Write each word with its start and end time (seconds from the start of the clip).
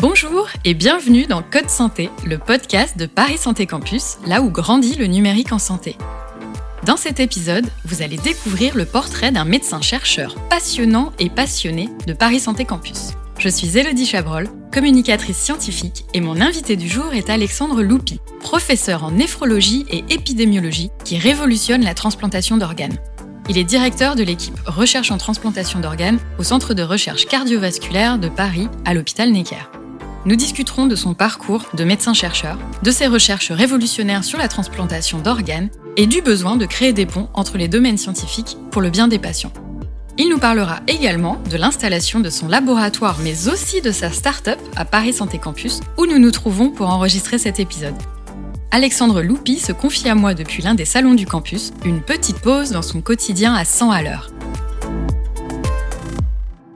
Bonjour 0.00 0.48
et 0.64 0.74
bienvenue 0.74 1.26
dans 1.26 1.40
Code 1.40 1.70
Santé, 1.70 2.10
le 2.26 2.36
podcast 2.36 2.98
de 2.98 3.06
Paris 3.06 3.38
Santé 3.38 3.64
Campus, 3.64 4.16
là 4.26 4.42
où 4.42 4.50
grandit 4.50 4.96
le 4.96 5.06
numérique 5.06 5.52
en 5.52 5.60
santé. 5.60 5.96
Dans 6.84 6.96
cet 6.96 7.20
épisode, 7.20 7.64
vous 7.84 8.02
allez 8.02 8.16
découvrir 8.16 8.76
le 8.76 8.86
portrait 8.86 9.30
d'un 9.30 9.44
médecin-chercheur 9.44 10.34
passionnant 10.50 11.12
et 11.20 11.30
passionné 11.30 11.90
de 12.08 12.12
Paris 12.12 12.40
Santé 12.40 12.64
Campus. 12.64 13.12
Je 13.38 13.48
suis 13.48 13.78
Elodie 13.78 14.04
Chabrol, 14.04 14.48
communicatrice 14.72 15.38
scientifique, 15.38 16.04
et 16.12 16.20
mon 16.20 16.40
invité 16.40 16.74
du 16.74 16.88
jour 16.88 17.14
est 17.14 17.30
Alexandre 17.30 17.80
Loupi, 17.80 18.20
professeur 18.40 19.04
en 19.04 19.12
néphrologie 19.12 19.86
et 19.90 20.04
épidémiologie 20.10 20.90
qui 21.04 21.18
révolutionne 21.18 21.84
la 21.84 21.94
transplantation 21.94 22.56
d'organes. 22.56 22.98
Il 23.48 23.58
est 23.58 23.64
directeur 23.64 24.16
de 24.16 24.24
l'équipe 24.24 24.58
Recherche 24.66 25.12
en 25.12 25.18
transplantation 25.18 25.78
d'organes 25.78 26.18
au 26.40 26.42
Centre 26.42 26.74
de 26.74 26.82
recherche 26.82 27.26
cardiovasculaire 27.26 28.18
de 28.18 28.28
Paris 28.28 28.68
à 28.84 28.92
l'hôpital 28.92 29.30
Necker. 29.30 29.70
Nous 30.26 30.36
discuterons 30.36 30.86
de 30.86 30.96
son 30.96 31.12
parcours 31.12 31.66
de 31.74 31.84
médecin-chercheur, 31.84 32.56
de 32.82 32.90
ses 32.90 33.06
recherches 33.06 33.52
révolutionnaires 33.52 34.24
sur 34.24 34.38
la 34.38 34.48
transplantation 34.48 35.18
d'organes 35.18 35.68
et 35.98 36.06
du 36.06 36.22
besoin 36.22 36.56
de 36.56 36.64
créer 36.64 36.94
des 36.94 37.04
ponts 37.04 37.28
entre 37.34 37.58
les 37.58 37.68
domaines 37.68 37.98
scientifiques 37.98 38.56
pour 38.70 38.80
le 38.80 38.88
bien 38.88 39.06
des 39.06 39.18
patients. 39.18 39.52
Il 40.16 40.30
nous 40.30 40.38
parlera 40.38 40.80
également 40.86 41.42
de 41.50 41.58
l'installation 41.58 42.20
de 42.20 42.30
son 42.30 42.48
laboratoire 42.48 43.18
mais 43.22 43.48
aussi 43.48 43.82
de 43.82 43.90
sa 43.90 44.10
start-up 44.10 44.58
à 44.76 44.86
Paris 44.86 45.12
Santé 45.12 45.38
Campus 45.38 45.80
où 45.98 46.06
nous 46.06 46.18
nous 46.18 46.30
trouvons 46.30 46.70
pour 46.70 46.88
enregistrer 46.88 47.36
cet 47.36 47.60
épisode. 47.60 47.94
Alexandre 48.70 49.20
Loupi 49.20 49.58
se 49.58 49.72
confie 49.72 50.08
à 50.08 50.14
moi 50.14 50.32
depuis 50.32 50.62
l'un 50.62 50.74
des 50.74 50.86
salons 50.86 51.14
du 51.14 51.26
campus, 51.26 51.72
une 51.84 52.00
petite 52.00 52.40
pause 52.40 52.70
dans 52.70 52.82
son 52.82 53.02
quotidien 53.02 53.54
à 53.54 53.64
100 53.64 53.90
à 53.90 54.02
l'heure. 54.02 54.33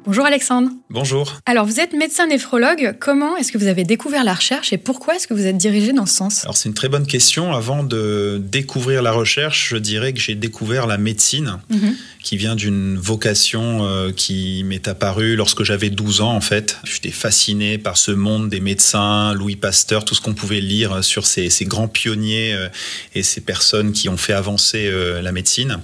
Bonjour 0.09 0.25
Alexandre. 0.25 0.71
Bonjour. 0.89 1.39
Alors 1.45 1.67
vous 1.67 1.81
êtes 1.81 1.93
médecin 1.93 2.29
néphrologue, 2.29 2.97
comment 2.99 3.37
est-ce 3.37 3.53
que 3.53 3.59
vous 3.59 3.67
avez 3.67 3.85
découvert 3.85 4.25
la 4.25 4.33
recherche 4.33 4.73
et 4.73 4.79
pourquoi 4.79 5.17
est-ce 5.17 5.29
que 5.29 5.35
vous 5.35 5.45
êtes 5.45 5.59
dirigé 5.59 5.93
dans 5.93 6.07
ce 6.07 6.15
sens? 6.15 6.45
Alors 6.45 6.57
c'est 6.57 6.71
une 6.71 6.75
très 6.75 6.89
bonne 6.89 7.07
question. 7.07 7.53
Avant 7.53 7.85
de 7.85 8.41
découvrir 8.43 9.03
la 9.03 9.13
recherche, 9.13 9.69
je 9.69 9.77
dirais 9.77 10.15
que 10.15 10.19
j'ai 10.19 10.35
découvert 10.35 10.87
la 10.87 10.97
médecine 10.97 11.59
mhm. 11.69 11.95
qui 12.23 12.39
vient 12.39 12.57
d'une 12.57 12.97
vocation 12.97 13.85
euh, 13.85 14.11
qui 14.11 14.65
m'est 14.65 14.89
apparue 14.89 15.37
lorsque 15.37 15.63
j'avais 15.63 15.91
12 15.91 16.23
ans 16.23 16.35
en 16.35 16.41
fait. 16.41 16.79
J'étais 16.85 17.11
fasciné 17.11 17.77
par 17.77 17.99
ce 17.99 18.11
monde 18.11 18.49
des 18.49 18.61
médecins, 18.61 19.35
Louis 19.35 19.57
Pasteur, 19.57 20.07
tout 20.07 20.15
ce 20.15 20.23
qu'on 20.23 20.33
pouvait 20.33 20.63
lire 20.63 21.05
sur 21.05 21.27
ces, 21.27 21.51
grands 21.67 21.87
pionniers 21.87 22.55
euh, 22.55 22.71
et 23.15 23.23
ces 23.23 23.43
personnes 23.43 23.93
qui 23.93 24.09
ont 24.09 24.17
fait 24.17 24.33
avancer 24.33 24.87
euh, 24.87 25.21
la 25.21 25.33
médecine. 25.33 25.81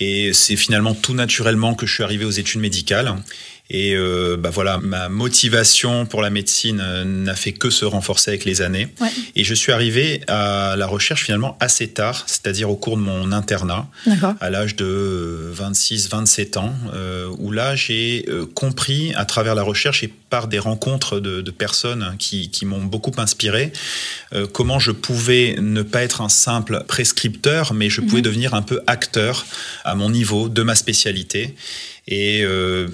Et 0.00 0.32
c'est 0.32 0.56
finalement 0.56 0.94
tout 0.94 1.14
naturellement 1.14 1.74
que 1.74 1.86
je 1.86 1.94
suis 1.94 2.02
arrivé 2.02 2.24
aux 2.24 2.30
études 2.30 2.60
médicales. 2.60 3.14
Et 3.70 3.94
euh, 3.94 4.36
bah 4.36 4.50
voilà, 4.50 4.78
ma 4.78 5.08
motivation 5.08 6.04
pour 6.04 6.22
la 6.22 6.30
médecine 6.30 6.80
euh, 6.82 7.04
n'a 7.04 7.36
fait 7.36 7.52
que 7.52 7.70
se 7.70 7.84
renforcer 7.84 8.32
avec 8.32 8.44
les 8.44 8.62
années. 8.62 8.88
Et 9.36 9.44
je 9.44 9.54
suis 9.54 9.70
arrivé 9.70 10.22
à 10.26 10.74
la 10.76 10.86
recherche 10.86 11.24
finalement 11.24 11.56
assez 11.60 11.88
tard, 11.88 12.24
c'est-à-dire 12.26 12.68
au 12.68 12.76
cours 12.76 12.96
de 12.96 13.02
mon 13.02 13.30
internat, 13.30 13.88
à 14.40 14.50
l'âge 14.50 14.74
de 14.74 15.52
26-27 15.56 16.58
ans, 16.58 16.74
euh, 16.94 17.28
où 17.38 17.52
là 17.52 17.76
j'ai 17.76 18.24
euh, 18.28 18.44
compris 18.46 19.14
à 19.14 19.24
travers 19.24 19.54
la 19.54 19.62
recherche 19.62 20.02
et 20.02 20.08
par 20.08 20.48
des 20.48 20.58
rencontres 20.58 21.20
de, 21.20 21.40
de 21.40 21.50
personnes 21.50 22.14
qui, 22.18 22.50
qui 22.50 22.64
m'ont 22.64 22.82
beaucoup 22.82 23.12
inspiré, 23.18 23.72
euh, 24.32 24.46
comment 24.46 24.78
je 24.78 24.92
pouvais 24.92 25.56
ne 25.58 25.82
pas 25.82 26.02
être 26.02 26.20
un 26.20 26.28
simple 26.28 26.84
prescripteur, 26.86 27.74
mais 27.74 27.90
je 27.90 28.00
pouvais 28.00 28.18
mhm. 28.18 28.24
devenir 28.24 28.54
un 28.54 28.62
peu 28.62 28.80
acteur 28.86 29.46
à 29.84 29.94
mon 29.94 30.10
niveau 30.10 30.48
de 30.48 30.62
ma 30.62 30.74
spécialité. 30.74 31.54
Et 32.06 32.42
euh, 32.42 32.88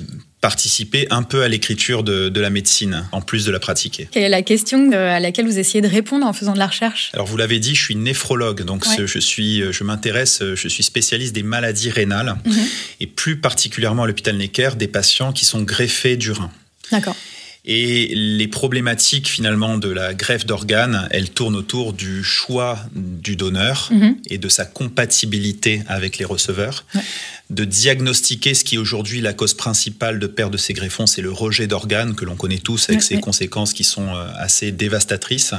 participer 0.46 1.08
un 1.10 1.24
peu 1.24 1.42
à 1.42 1.48
l'écriture 1.48 2.04
de, 2.04 2.40
la 2.40 2.50
médecine, 2.50 3.04
en 3.10 3.20
plus 3.20 3.44
de 3.44 3.50
la 3.50 3.58
pratiquer. 3.58 4.08
Quelle 4.12 4.22
est 4.22 4.28
la 4.28 4.42
question 4.42 4.92
euh, 4.92 5.16
à 5.16 5.18
laquelle 5.18 5.44
vous 5.44 5.58
essayez 5.58 5.80
de 5.82 5.88
répondre 5.88 6.24
en 6.24 6.32
faisant 6.32 6.52
de 6.52 6.60
la 6.60 6.68
recherche? 6.68 7.10
Alors 7.14 7.26
vous 7.26 7.36
l'avez 7.36 7.58
dit, 7.58 7.74
je 7.74 7.82
suis 7.82 7.96
néphrologue, 7.96 8.62
donc 8.62 8.84
je 8.96 9.18
suis, 9.18 9.64
je 9.72 9.82
m'intéresse, 9.82 10.44
je 10.54 10.68
suis 10.68 10.84
spécialiste 10.84 11.34
des 11.34 11.42
maladies 11.42 11.90
rénales 11.90 12.36
mhm. 12.44 12.64
et 13.00 13.08
plus 13.08 13.40
particulièrement 13.40 14.04
à 14.04 14.06
l'hôpital 14.06 14.36
Necker 14.36 14.70
des 14.76 14.86
patients 14.86 15.32
qui 15.32 15.44
sont 15.44 15.62
greffés 15.62 16.16
du 16.16 16.30
rein. 16.30 16.52
D'accord. 16.92 17.16
Et 17.68 18.14
les 18.14 18.46
problématiques 18.46 19.26
finalement 19.26 19.76
de 19.76 19.88
la 19.88 20.14
greffe 20.14 20.46
d'organes, 20.46 21.08
elles 21.10 21.30
tournent 21.30 21.56
autour 21.56 21.92
du 21.92 22.22
choix 22.22 22.78
du 22.94 23.34
donneur 23.34 23.88
mhm. 23.90 24.18
et 24.30 24.38
de 24.38 24.48
sa 24.48 24.64
compatibilité 24.64 25.82
avec 25.88 26.18
les 26.18 26.24
receveurs. 26.24 26.84
De 27.48 27.64
diagnostiquer 27.64 28.54
ce 28.54 28.64
qui 28.64 28.74
est 28.74 28.78
aujourd'hui 28.78 29.20
la 29.20 29.32
cause 29.32 29.54
principale 29.54 30.18
de 30.18 30.26
perte 30.26 30.52
de 30.52 30.56
ces 30.56 30.72
greffons, 30.72 31.06
c'est 31.06 31.22
le 31.22 31.30
rejet 31.30 31.68
d'organes 31.68 32.16
que 32.16 32.24
l'on 32.24 32.34
connaît 32.34 32.58
tous 32.58 32.88
avec 32.88 33.02
ses 33.02 33.20
conséquences 33.20 33.72
qui 33.72 33.84
sont 33.84 34.08
euh, 34.08 34.26
assez 34.36 34.72
dévastatrices 34.72 35.54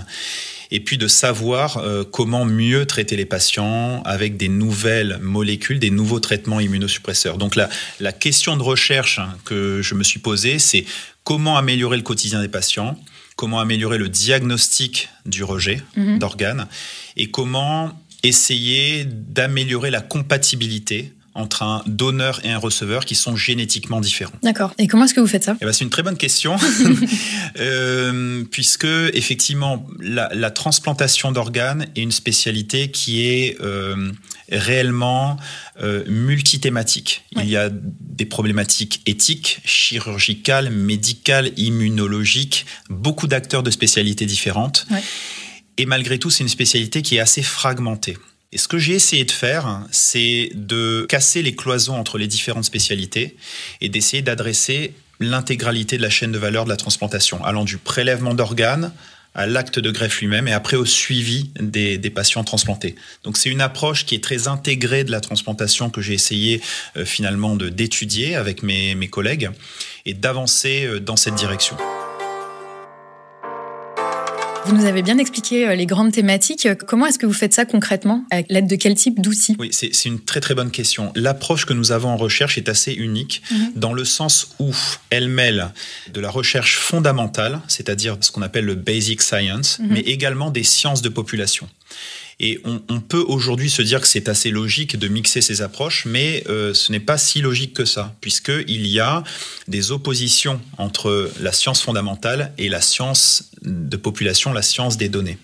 et 0.69 0.79
puis 0.79 0.97
de 0.97 1.07
savoir 1.07 1.77
euh, 1.77 2.03
comment 2.03 2.45
mieux 2.45 2.85
traiter 2.85 3.15
les 3.15 3.25
patients 3.25 4.01
avec 4.03 4.37
des 4.37 4.49
nouvelles 4.49 5.17
molécules, 5.21 5.79
des 5.79 5.89
nouveaux 5.89 6.19
traitements 6.19 6.59
immunosuppresseurs. 6.59 7.37
Donc 7.37 7.55
la, 7.55 7.69
la 7.99 8.11
question 8.11 8.57
de 8.57 8.63
recherche 8.63 9.21
que 9.45 9.81
je 9.81 9.95
me 9.95 10.03
suis 10.03 10.19
posée, 10.19 10.59
c'est 10.59 10.85
comment 11.23 11.57
améliorer 11.57 11.97
le 11.97 12.03
quotidien 12.03 12.41
des 12.41 12.47
patients, 12.49 12.99
comment 13.35 13.59
améliorer 13.59 13.97
le 13.97 14.09
diagnostic 14.09 15.09
du 15.25 15.43
rejet 15.43 15.81
mhm. 15.95 16.19
d'organes 16.19 16.67
et 17.15 17.31
comment 17.31 17.97
essayer 18.23 19.05
d'améliorer 19.05 19.91
la 19.91 20.01
compatibilité 20.01 21.13
entre 21.37 21.61
un 21.61 21.83
donneur 21.85 22.41
et 22.43 22.51
un 22.51 22.57
receveur 22.57 23.05
qui 23.05 23.15
sont 23.15 23.35
génétiquement 23.35 24.01
différents. 24.01 24.33
D'accord. 24.41 24.73
Et 24.79 24.87
comment 24.87 25.05
est-ce 25.05 25.13
que 25.13 25.19
vous 25.19 25.27
faites 25.27 25.43
ça? 25.43 25.55
Eh 25.61 25.65
ben, 25.65 25.71
C'est 25.71 25.83
une 25.83 25.91
très 25.91 26.03
bonne 26.03 26.17
question, 26.17 26.57
euh, 27.59 28.43
puisque 28.51 28.87
effectivement, 29.13 29.87
la, 29.99 30.51
transplantation 30.51 31.31
d'organes 31.31 31.87
est 31.95 32.01
une 32.01 32.11
spécialité 32.11 32.89
qui 32.89 33.25
est 33.25 33.57
euh, 33.61 34.11
réellement 34.51 35.37
euh, 35.81 36.03
multithématique. 36.07 37.23
Il 37.35 37.47
y 37.47 37.55
a 37.55 37.69
des 37.71 38.25
problématiques 38.25 39.01
éthiques, 39.05 39.59
chirurgicales, 39.63 40.71
médicales, 40.71 41.51
immunologiques, 41.57 42.65
beaucoup 42.89 43.27
d'acteurs 43.27 43.61
de 43.61 43.69
spécialités 43.69 44.25
différentes. 44.25 44.87
Et 45.77 45.85
malgré 45.85 46.17
tout, 46.17 46.31
c'est 46.31 46.43
une 46.43 46.49
spécialité 46.49 47.03
qui 47.03 47.17
est 47.17 47.19
assez 47.19 47.43
fragmentée. 47.43 48.17
Et 48.53 48.57
ce 48.57 48.67
que 48.67 48.77
j'ai 48.77 48.93
essayé 48.93 49.25
de 49.25 49.31
faire, 49.31 49.81
c'est 49.91 50.51
de 50.53 51.05
casser 51.09 51.41
les 51.41 51.55
cloisons 51.55 51.95
entre 51.95 52.17
les 52.17 52.27
différentes 52.27 52.63
spécialités 52.63 53.35
et 53.81 53.89
d'essayer 53.89 54.21
d'adresser 54.21 54.93
l'intégralité 55.19 55.97
de 55.97 56.01
la 56.01 56.09
chaîne 56.09 56.31
de 56.31 56.37
valeur 56.37 56.63
de 56.63 56.69
la 56.69 56.77
transplantation, 56.77 57.43
allant 57.43 57.65
du 57.65 57.77
prélèvement 57.77 58.33
d'organes 58.33 58.93
à 59.35 59.45
l'acte 59.45 59.79
de 59.79 59.91
greffe 59.91 60.19
lui-même 60.19 60.47
et 60.47 60.53
après 60.53 60.77
au 60.77 60.85
suivi 60.85 61.51
des, 61.59 61.99
patients 62.09 62.43
transplantés. 62.43 62.95
Donc 63.23 63.37
c'est 63.37 63.49
une 63.49 63.61
approche 63.61 64.05
qui 64.05 64.15
est 64.15 64.23
très 64.23 64.47
intégrée 64.47 65.03
de 65.03 65.11
la 65.11 65.21
transplantation 65.21 65.89
que 65.89 66.01
j'ai 66.01 66.13
essayé 66.13 66.61
euh, 66.95 67.05
finalement 67.05 67.55
d'étudier 67.55 68.35
avec 68.35 68.63
mes, 68.63 68.95
mes 68.95 69.09
collègues 69.09 69.51
et 70.05 70.13
d'avancer 70.13 70.85
euh, 70.85 70.99
dans 70.99 71.17
cette 71.17 71.35
direction. 71.35 71.77
Vous 74.67 74.75
nous 74.75 74.85
avez 74.85 75.01
bien 75.01 75.17
expliqué 75.17 75.65
euh, 75.65 75.75
les 75.75 75.85
grandes 75.85 76.11
thématiques. 76.11 76.67
Comment 76.87 77.05
est-ce 77.05 77.17
que 77.17 77.25
vous 77.25 77.31
faites 77.31 77.53
ça 77.53 77.63
concrètement? 77.63 78.25
Avec 78.31 78.47
l'aide 78.49 78.67
de 78.67 78.75
quel 78.75 78.95
type? 78.95 79.21
D'outils? 79.21 79.55
Oui, 79.59 79.69
c'est 79.71 80.05
une 80.05 80.19
très 80.19 80.41
très 80.41 80.55
bonne 80.55 80.71
question. 80.71 81.13
L'approche 81.15 81.65
que 81.65 81.71
nous 81.71 81.93
avons 81.93 82.09
en 82.09 82.17
recherche 82.17 82.57
est 82.57 82.67
assez 82.67 82.91
unique 82.91 83.41
mhm. 83.49 83.71
dans 83.77 83.93
le 83.93 84.03
sens 84.03 84.55
où 84.59 84.73
elle 85.09 85.29
mêle 85.29 85.69
de 86.13 86.19
la 86.19 86.29
recherche 86.29 86.77
fondamentale, 86.79 87.61
c'est-à-dire 87.69 88.17
ce 88.19 88.29
qu'on 88.29 88.41
appelle 88.41 88.65
le 88.65 88.75
basic 88.75 89.21
science, 89.21 89.79
mhm. 89.79 89.87
mais 89.89 90.01
également 90.01 90.51
des 90.51 90.63
sciences 90.63 91.01
de 91.01 91.07
population. 91.07 91.69
Et 92.39 92.59
on, 92.65 92.99
peut 92.99 93.23
aujourd'hui 93.27 93.69
se 93.69 93.81
dire 93.81 93.99
que 93.99 94.07
c'est 94.07 94.29
assez 94.29 94.51
logique 94.51 94.95
de 94.95 95.07
mixer 95.07 95.41
ces 95.41 95.63
approches, 95.63 96.05
mais 96.05 96.43
euh, 96.47 96.71
ce 96.75 96.91
n'est 96.91 96.99
pas 96.99 97.17
si 97.17 97.41
logique 97.41 97.73
que 97.73 97.83
ça, 97.83 98.13
puisqu'il 98.21 98.85
y 98.85 98.99
a 98.99 99.23
des 99.67 99.91
oppositions 99.91 100.61
entre 100.77 101.31
la 101.41 101.51
science 101.51 101.81
fondamentale 101.81 102.53
et 102.59 102.69
la 102.69 102.81
science 102.81 103.49
de 103.63 103.97
population, 103.97 104.53
la 104.53 104.61
science 104.61 104.97
des 104.97 105.09
données. 105.09 105.39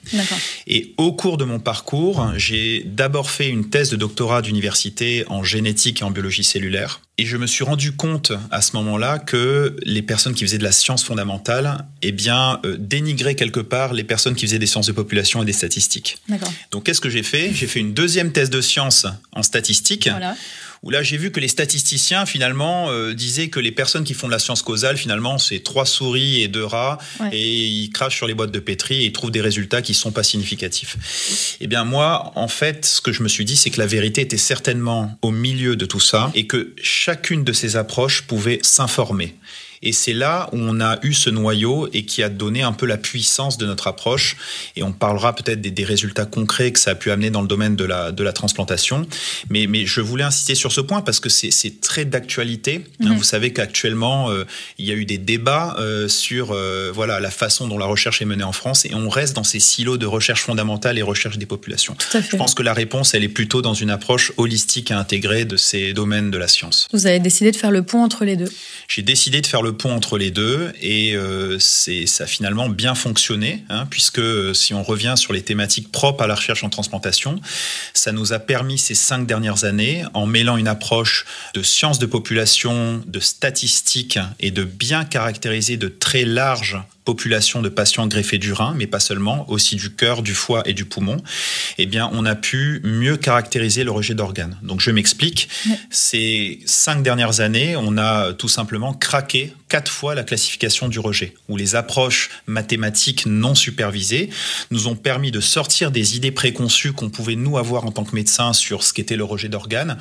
Et 0.67 0.93
au 0.97 1.13
cours 1.13 1.37
de 1.37 1.45
mon 1.45 1.59
parcours, 1.59 2.31
j'ai 2.37 2.83
d'abord 2.85 3.31
fait 3.31 3.49
une 3.49 3.71
thèse 3.71 3.89
de 3.89 3.95
doctorat 3.95 4.43
d'université 4.43 5.25
en 5.29 5.43
génétique 5.43 6.01
et 6.01 6.03
en 6.03 6.11
biologie 6.11 6.43
cellulaire. 6.43 7.01
Et 7.19 7.25
je 7.25 7.37
me 7.37 7.45
suis 7.45 7.63
rendu 7.63 7.91
compte 7.91 8.31
à 8.49 8.61
ce 8.61 8.75
moment-là 8.75 9.19
que 9.19 9.75
les 9.83 10.01
personnes 10.01 10.33
qui 10.33 10.43
faisaient 10.43 10.57
de 10.57 10.63
la 10.63 10.71
science 10.71 11.03
fondamentale, 11.03 11.85
eh 12.01 12.11
bien, 12.11 12.59
euh, 12.65 12.75
dénigraient 12.79 13.35
quelque 13.35 13.59
part 13.59 13.93
les 13.93 14.03
personnes 14.03 14.33
qui 14.33 14.47
faisaient 14.47 14.57
des 14.57 14.65
sciences 14.65 14.87
de 14.87 14.93
population 14.93 15.43
et 15.43 15.45
des 15.45 15.53
statistiques. 15.53 16.17
Donc, 16.71 16.85
qu'est-ce 16.85 17.01
que 17.01 17.09
j'ai 17.09 17.21
fait? 17.21 17.51
J'ai 17.53 17.67
fait 17.67 17.79
une 17.79 17.93
deuxième 17.93 18.31
thèse 18.31 18.49
de 18.49 18.61
science 18.61 19.05
en 19.31 19.43
statistique. 19.43 20.07
Voilà 20.09 20.35
où 20.83 20.89
là 20.89 21.01
j'ai 21.01 21.17
vu 21.17 21.31
que 21.31 21.39
les 21.39 21.47
statisticiens 21.47 22.25
finalement 22.25 22.91
euh, 22.91 23.13
disaient 23.13 23.47
que 23.47 23.59
les 23.59 23.71
personnes 23.71 24.03
qui 24.03 24.13
font 24.13 24.27
de 24.27 24.31
la 24.31 24.39
science 24.39 24.61
causale 24.61 24.97
finalement 24.97 25.37
c'est 25.37 25.59
trois 25.59 25.85
souris 25.85 26.41
et 26.41 26.47
deux 26.47 26.65
rats 26.65 26.97
et 27.31 27.49
ils 27.49 27.89
crachent 27.89 28.17
sur 28.17 28.27
les 28.27 28.33
boîtes 28.33 28.51
de 28.51 28.59
pétri 28.59 29.03
et 29.03 29.05
ils 29.05 29.11
trouvent 29.13 29.31
des 29.31 29.41
résultats 29.41 29.81
qui 29.81 29.93
sont 29.93 30.11
pas 30.11 30.23
significatifs. 30.23 31.57
Eh 31.61 31.67
bien 31.67 31.83
moi 31.85 32.31
en 32.35 32.47
fait 32.47 32.85
ce 32.85 33.01
que 33.01 33.11
je 33.11 33.23
me 33.23 33.27
suis 33.27 33.45
dit 33.45 33.55
c'est 33.55 33.69
que 33.69 33.79
la 33.79 33.87
vérité 33.87 34.21
était 34.21 34.37
certainement 34.37 35.17
au 35.21 35.31
milieu 35.31 35.75
de 35.75 35.85
tout 35.85 35.99
ça 35.99 36.31
et 36.35 36.47
que 36.47 36.73
chacune 36.81 37.43
de 37.43 37.53
ces 37.53 37.75
approches 37.75 38.23
pouvait 38.23 38.59
s'informer 38.61 39.35
Et 39.83 39.91
c'est 39.91 40.13
là 40.13 40.49
où 40.53 40.57
on 40.57 40.79
a 40.79 40.97
eu 41.03 41.13
ce 41.13 41.29
noyau 41.29 41.89
et 41.93 42.05
qui 42.05 42.23
a 42.23 42.29
donné 42.29 42.63
un 42.63 42.71
peu 42.71 42.85
la 42.85 42.97
puissance 42.97 43.57
de 43.57 43.65
notre 43.65 43.87
approche. 43.87 44.37
Et 44.75 44.81
on 44.81 44.93
parlera 44.93 45.35
peut-être 45.35 45.61
des, 45.61 45.83
résultats 45.83 46.25
concrets 46.25 46.71
que 46.71 46.79
ça 46.79 46.91
a 46.91 46.95
pu 46.95 47.11
amener 47.11 47.29
dans 47.29 47.41
le 47.41 47.47
domaine 47.47 47.75
de 47.75 47.83
la, 47.83 48.13
de 48.13 48.23
la 48.23 48.31
transplantation. 48.31 49.05
Mais, 49.49 49.67
mais 49.67 49.85
je 49.85 49.99
voulais 49.99 50.23
insister 50.23 50.55
sur 50.55 50.71
ce 50.71 50.79
point 50.79 51.01
parce 51.01 51.19
que 51.19 51.27
c'est 51.27 51.81
très 51.81 52.05
d'actualité. 52.05 52.85
Hein. 53.01 53.09
Mhm. 53.09 53.17
vous 53.17 53.23
savez 53.23 53.51
qu'actuellement, 53.51 54.31
euh, 54.31 54.45
il 54.77 54.85
y 54.85 54.91
a 54.91 54.95
eu 54.95 55.03
des 55.03 55.17
débats 55.17 55.75
euh, 55.79 56.07
sur 56.07 56.51
euh, 56.51 56.89
voilà, 56.93 57.19
la 57.19 57.31
façon 57.31 57.67
dont 57.67 57.77
la 57.77 57.85
recherche 57.85 58.21
est 58.21 58.25
menée 58.25 58.43
en 58.43 58.53
France 58.53 58.85
et 58.85 58.93
on 58.93 59.09
reste 59.09 59.35
dans 59.35 59.43
ces 59.43 59.59
silos 59.59 59.97
de 59.97 60.05
recherche 60.05 60.41
fondamentale 60.41 60.97
et 60.97 61.01
recherche 61.01 61.37
des 61.37 61.45
populations. 61.45 61.97
Je 62.13 62.37
pense 62.37 62.55
que 62.55 62.63
la 62.63 62.73
réponse, 62.73 63.13
elle 63.13 63.23
est 63.23 63.29
plutôt 63.29 63.61
dans 63.61 63.73
une 63.73 63.89
approche 63.89 64.31
holistique 64.37 64.91
et 64.91 64.93
intégrée 64.93 65.43
de 65.43 65.57
ces 65.57 65.91
domaines 65.93 66.31
de 66.31 66.37
la 66.37 66.47
science. 66.47 66.87
Vous 66.93 67.07
avez 67.07 67.19
décidé 67.19 67.51
de 67.51 67.57
faire 67.57 67.71
le 67.71 67.83
pont 67.83 68.01
entre 68.01 68.23
les 68.23 68.37
deux 68.37 68.51
J'ai 68.87 69.01
décidé 69.01 69.41
de 69.41 69.47
faire 69.47 69.61
le 69.61 69.72
pont 69.73 69.93
entre 69.93 70.17
les 70.17 70.31
deux 70.31 70.71
et 70.81 71.15
c'est 71.59 72.05
ça 72.05 72.23
a 72.23 72.27
finalement 72.27 72.69
bien 72.69 72.95
fonctionné 72.95 73.65
hein, 73.69 73.85
puisque 73.89 74.21
si 74.55 74.73
on 74.73 74.83
revient 74.83 75.15
sur 75.17 75.33
les 75.33 75.41
thématiques 75.41 75.91
propres 75.91 76.23
à 76.23 76.27
la 76.27 76.35
recherche 76.35 76.63
en 76.63 76.69
transplantation, 76.69 77.39
ça 77.93 78.11
nous 78.11 78.33
a 78.33 78.39
permis 78.39 78.77
ces 78.77 78.95
cinq 78.95 79.25
dernières 79.25 79.63
années, 79.63 80.03
en 80.13 80.25
mêlant 80.25 80.57
une 80.57 80.67
approche 80.67 81.25
de 81.53 81.61
sciences 81.61 81.99
de 81.99 82.05
population, 82.05 83.01
de 83.05 83.19
statistiques 83.19 84.19
et 84.39 84.51
de 84.51 84.63
bien 84.63 85.05
caractériser 85.05 85.77
de 85.77 85.87
très 85.87 86.25
larges 86.25 86.77
population 87.05 87.61
de 87.61 87.69
patients 87.69 88.07
greffés 88.07 88.37
du 88.37 88.53
rein, 88.53 88.73
mais 88.75 88.87
pas 88.87 88.99
seulement, 88.99 89.49
aussi 89.49 89.75
du 89.75 89.93
cœur, 89.93 90.23
du 90.23 90.33
foie 90.33 90.63
et 90.65 90.73
du 90.73 90.85
poumon, 90.85 91.17
eh 91.77 91.85
bien, 91.85 92.09
on 92.13 92.25
a 92.25 92.35
pu 92.35 92.81
mieux 92.83 93.17
caractériser 93.17 93.83
le 93.83 93.91
rejet 93.91 94.13
d'organes. 94.13 94.57
Donc, 94.61 94.79
je 94.79 94.91
m'explique. 94.91 95.49
Ces 95.89 96.59
cinq 96.65 97.03
dernières 97.03 97.41
années, 97.41 97.75
on 97.75 97.97
a 97.97 98.33
tout 98.33 98.47
simplement 98.47 98.93
craqué 98.93 99.53
quatre 99.69 99.91
fois 99.91 100.13
la 100.15 100.23
classification 100.23 100.87
du 100.87 100.99
rejet, 100.99 101.33
où 101.49 101.57
les 101.57 101.75
approches 101.75 102.29
mathématiques 102.45 103.25
non 103.25 103.55
supervisées 103.55 104.29
nous 104.71 104.87
ont 104.87 104.95
permis 104.95 105.31
de 105.31 105.39
sortir 105.39 105.91
des 105.91 106.15
idées 106.15 106.31
préconçues 106.31 106.93
qu'on 106.93 107.09
pouvait 107.09 107.35
nous 107.35 107.57
avoir 107.57 107.85
en 107.85 107.91
tant 107.91 108.03
que 108.03 108.15
médecin 108.15 108.53
sur 108.53 108.83
ce 108.83 108.93
qu'était 108.93 109.15
le 109.15 109.23
rejet 109.23 109.49
d'organes 109.49 109.97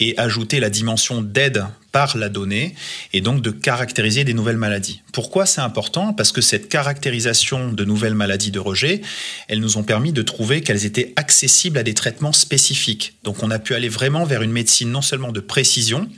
et 0.00 0.18
ajouter 0.18 0.60
la 0.60 0.70
dimension 0.70 1.22
d'aide 1.22 1.64
par 1.94 2.18
la 2.18 2.28
donnée 2.28 2.74
et 3.12 3.20
donc 3.20 3.40
de 3.40 3.52
caractériser 3.52 4.24
des 4.24 4.34
nouvelles 4.34 4.56
maladies. 4.56 5.02
Pourquoi 5.12 5.46
c'est 5.46 5.60
important? 5.60 6.12
Parce 6.12 6.32
que 6.32 6.40
cette 6.40 6.68
caractérisation 6.68 7.72
de 7.72 7.84
nouvelles 7.84 8.16
maladies 8.16 8.50
de 8.50 8.58
rejet, 8.58 9.00
elles 9.46 9.60
nous 9.60 9.78
ont 9.78 9.84
permis 9.84 10.12
de 10.12 10.22
trouver 10.22 10.60
qu'elles 10.60 10.86
étaient 10.86 11.12
accessibles 11.14 11.78
à 11.78 11.84
des 11.84 11.94
traitements 11.94 12.32
spécifiques. 12.32 13.14
Donc 13.22 13.44
on 13.44 13.50
a 13.52 13.60
pu 13.60 13.76
aller 13.76 13.88
vraiment 13.88 14.24
vers 14.24 14.42
une 14.42 14.50
médecine 14.50 14.90
non 14.90 15.02
seulement 15.02 15.30
de 15.30 15.38
précision, 15.38 16.08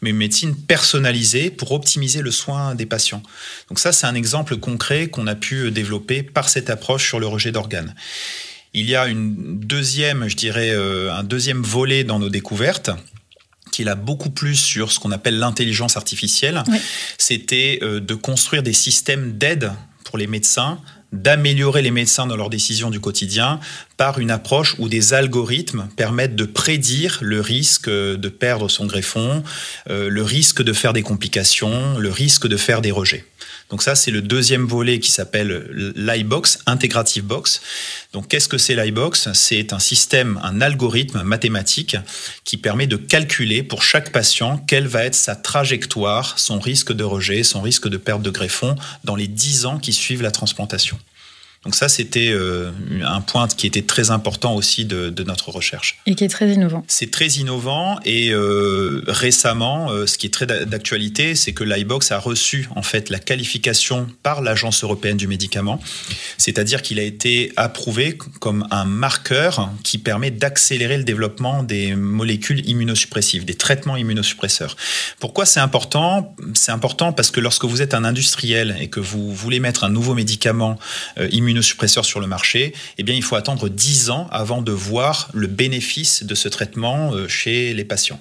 mais 0.00 0.08
une 0.08 0.16
médecine 0.16 0.56
personnalisée 0.56 1.50
pour 1.50 1.72
optimiser 1.72 2.22
le 2.22 2.30
soin 2.30 2.74
des 2.74 2.86
patients. 2.86 3.22
Donc 3.68 3.78
ça, 3.78 3.92
c'est 3.92 4.06
un 4.06 4.14
exemple 4.14 4.56
concret 4.56 5.08
qu'on 5.08 5.26
a 5.26 5.34
pu 5.34 5.70
développer 5.70 6.22
par 6.22 6.48
cette 6.48 6.70
approche 6.70 7.06
sur 7.06 7.20
le 7.20 7.26
rejet 7.26 7.52
d'organes. 7.52 7.94
Il 8.72 8.88
y 8.88 8.96
a 8.96 9.06
une 9.06 9.58
deuxième, 9.58 10.28
je 10.28 10.36
dirais, 10.36 10.70
euh, 10.70 11.12
un 11.12 11.24
deuxième 11.24 11.62
volet 11.62 12.04
dans 12.04 12.18
nos 12.18 12.30
découvertes 12.30 12.90
qu'il 13.76 13.88
a 13.90 13.94
beaucoup 13.94 14.30
plus 14.30 14.56
sur 14.56 14.90
ce 14.90 14.98
qu'on 14.98 15.12
appelle 15.12 15.38
l'intelligence 15.38 15.98
artificielle, 15.98 16.64
c'était 17.18 17.78
euh, 17.82 18.00
de 18.00 18.14
construire 18.14 18.62
des 18.62 18.72
systèmes 18.72 19.36
d'aide 19.36 19.72
pour 20.04 20.16
les 20.16 20.26
médecins 20.26 20.80
d'améliorer 21.12 21.82
les 21.82 21.92
médecins 21.92 22.26
dans 22.26 22.36
leurs 22.36 22.50
décisions 22.50 22.90
du 22.90 23.00
quotidien 23.00 23.60
par 23.96 24.18
une 24.18 24.30
approche 24.30 24.74
où 24.78 24.88
des 24.88 25.14
algorithmes 25.14 25.88
permettent 25.96 26.34
de 26.34 26.44
prédire 26.44 27.18
le 27.22 27.40
risque 27.40 27.88
de 27.88 28.28
perdre 28.28 28.68
son 28.68 28.86
greffon, 28.86 29.42
euh, 29.88 30.10
le 30.10 30.22
risque 30.22 30.62
de 30.62 30.72
faire 30.72 30.92
des 30.92 31.02
complications, 31.02 31.96
le 31.98 32.10
risque 32.10 32.48
de 32.48 32.56
faire 32.56 32.82
des 32.82 32.90
rejets. 32.90 33.24
Donc 33.70 33.82
ça, 33.82 33.94
c'est 33.94 34.10
le 34.10 34.22
deuxième 34.22 34.64
volet 34.64 35.00
qui 35.00 35.10
s'appelle 35.10 35.92
l'iBox, 35.96 36.60
Integrative 36.66 37.24
Box. 37.24 37.60
Donc 38.12 38.28
qu'est-ce 38.28 38.48
que 38.48 38.58
c'est 38.58 38.76
l'iBox? 38.76 39.32
C'est 39.32 39.72
un 39.72 39.78
système, 39.78 40.40
un 40.44 40.60
algorithme 40.60 41.22
mathématique 41.22 41.96
qui 42.44 42.56
permet 42.56 42.86
de 42.86 42.96
calculer 42.96 43.62
pour 43.62 43.82
chaque 43.82 44.12
patient 44.12 44.58
quelle 44.58 44.86
va 44.86 45.04
être 45.04 45.16
sa 45.16 45.34
trajectoire, 45.34 46.38
son 46.38 46.60
risque 46.60 46.92
de 46.92 47.04
rejet, 47.04 47.42
son 47.42 47.60
risque 47.60 47.88
de 47.88 47.96
perte 47.96 48.22
de 48.22 48.30
greffon 48.30 48.76
dans 49.04 49.16
les 49.16 49.26
10 49.26 49.66
ans 49.66 49.78
qui 49.78 49.92
suivent 49.92 50.22
la 50.22 50.30
transplantation. 50.30 50.98
Donc 51.66 51.74
ça, 51.74 51.88
c'était 51.88 52.28
euh, 52.28 52.70
un 53.04 53.20
point 53.20 53.48
qui 53.48 53.66
était 53.66 53.82
très 53.82 54.12
important 54.12 54.54
aussi 54.54 54.84
de, 54.84 55.12
notre 55.24 55.50
recherche. 55.50 55.98
Et 56.06 56.14
qui 56.14 56.22
est 56.22 56.28
très 56.28 56.48
innovant. 56.48 56.84
C'est 56.86 57.10
très 57.10 57.26
innovant 57.26 57.98
et 58.04 58.30
euh, 58.30 59.02
récemment, 59.08 59.90
euh, 59.90 60.06
ce 60.06 60.16
qui 60.16 60.28
est 60.28 60.30
très 60.30 60.46
d'actualité, 60.46 61.34
c'est 61.34 61.52
que 61.52 61.64
l'iBox 61.64 62.12
a 62.12 62.20
reçu 62.20 62.68
en 62.76 62.82
fait 62.82 63.10
la 63.10 63.18
qualification 63.18 64.06
par 64.22 64.42
l'Agence 64.42 64.84
européenne 64.84 65.16
du 65.16 65.26
médicament, 65.26 65.80
c'est-à-dire 66.38 66.82
qu'il 66.82 67.00
a 67.00 67.02
été 67.02 67.50
approuvé 67.56 68.16
comme 68.38 68.68
un 68.70 68.84
marqueur 68.84 69.68
qui 69.82 69.98
permet 69.98 70.30
d'accélérer 70.30 70.98
le 70.98 71.04
développement 71.04 71.64
des 71.64 71.96
molécules 71.96 72.64
immunosuppressives, 72.68 73.44
des 73.44 73.56
traitements 73.56 73.96
immunosuppresseurs. 73.96 74.76
Pourquoi 75.18 75.44
c'est 75.46 75.58
important? 75.58 76.36
C'est 76.54 76.70
important 76.70 77.12
parce 77.12 77.32
que 77.32 77.40
lorsque 77.40 77.64
vous 77.64 77.82
êtes 77.82 77.92
un 77.92 78.04
industriel 78.04 78.76
et 78.78 78.86
que 78.86 79.00
vous 79.00 79.34
voulez 79.34 79.58
mettre 79.58 79.82
un 79.82 79.90
nouveau 79.90 80.14
médicament 80.14 80.78
immunosuppresseur 81.32 81.55
suppresseurs 81.62 82.04
sur 82.04 82.20
le 82.20 82.26
marché, 82.26 82.72
eh 82.98 83.02
bien, 83.02 83.14
il 83.14 83.22
faut 83.22 83.36
attendre 83.36 83.68
10 83.68 84.10
ans 84.10 84.28
avant 84.30 84.62
de 84.62 84.72
voir 84.72 85.28
le 85.32 85.46
bénéfice 85.46 86.24
de 86.24 86.34
ce 86.34 86.48
traitement 86.48 87.14
euh, 87.14 87.28
chez 87.28 87.74
les 87.74 87.84
patients. 87.84 88.20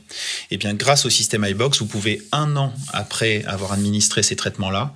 Eh 0.52 0.58
bien, 0.58 0.74
grâce 0.74 1.06
au 1.06 1.10
système 1.10 1.46
iBox, 1.46 1.80
vous 1.80 1.86
pouvez 1.86 2.22
un 2.32 2.56
an 2.56 2.74
après 2.94 3.44
avoir 3.46 3.74
administré 3.74 4.24
ces 4.24 4.36
traitements-là, 4.36 4.94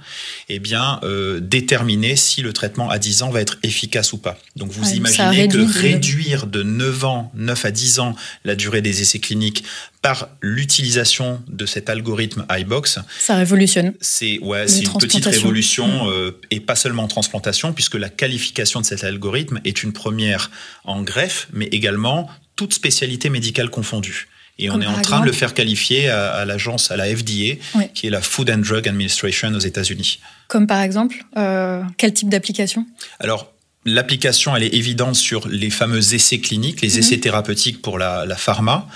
eh 0.50 0.60
bien, 0.60 1.00
euh, 1.04 1.40
déterminer 1.40 2.16
si 2.16 2.42
le 2.42 2.54
traitement 2.54 2.90
à 2.90 3.00
10 3.00 3.24
ans 3.24 3.30
va 3.30 3.42
être 3.42 3.58
efficace 3.64 4.14
ou 4.14 4.18
pas. 4.18 4.38
Donc, 4.56 4.72
vous 4.72 4.90
imaginez 4.92 5.48
que 5.48 5.58
réduire 5.58 6.48
de 6.48 6.64
9 6.64 7.06
ans, 7.06 7.32
9 7.36 7.66
à 7.66 7.72
10 7.72 8.00
ans 8.00 8.16
la 8.46 8.56
durée 8.56 8.82
des 8.82 9.02
essais 9.02 9.20
cliniques 9.20 9.64
par 10.02 10.30
l'utilisation 10.42 11.42
de 11.48 11.66
cet 11.66 11.90
algorithme 11.90 12.46
iBox. 12.50 13.00
Ça 13.20 13.36
révolutionne. 13.36 13.94
C'est 14.00 14.40
ouais, 14.40 14.68
c'est 14.68 14.86
une 14.86 14.94
petite 14.94 15.26
révolution 15.26 16.10
euh, 16.10 16.40
et 16.52 16.60
pas 16.60 16.76
seulement 16.76 17.04
en 17.04 17.08
transplantation 17.08 17.74
puisque 17.74 17.96
la 17.96 18.10
qualification 18.10 18.80
de 18.80 18.86
cet 18.86 19.04
algorithme 19.04 19.60
est 19.66 19.84
une 19.84 19.92
première 19.92 20.52
en 20.86 21.02
greffe 21.02 21.48
mais 21.52 21.66
également 21.66 22.30
toute 22.56 22.74
spécialité 22.74 23.30
médicale 23.30 23.70
confondue. 23.70 24.28
Et 24.60 24.70
on 24.70 24.82
est 24.82 24.88
en 24.88 25.02
train 25.02 25.22
de 25.22 25.26
le 25.26 25.32
faire 25.32 25.54
qualifier 25.54 26.10
à, 26.10 26.44
l'agence, 26.44 26.92
à 26.92 26.98
la 26.98 27.06
FDA, 27.06 27.56
qui 27.94 28.08
est 28.08 28.10
la 28.10 28.22
Food 28.22 28.50
and 28.50 28.58
Drug 28.58 28.90
Administration 28.90 29.54
aux 29.54 29.60
États-Unis. 29.60 30.20
Comme 30.50 30.68
par 30.68 30.82
exemple, 30.82 31.24
euh, 31.38 31.82
quel 31.98 32.14
type 32.14 32.28
d'application? 32.28 32.86
Alors, 33.22 33.54
L'application, 33.92 34.56
elle 34.56 34.64
est 34.64 34.74
évidente 34.76 35.16
sur 35.16 35.48
les 35.48 35.70
fameux 35.70 36.14
essais 36.14 36.40
cliniques, 36.40 36.82
les 36.82 37.00
essais 37.00 37.16
mhm. 37.16 37.22
thérapeutiques 37.22 37.82
pour 37.82 37.98
la, 37.98 38.36
pharma. 38.36 38.88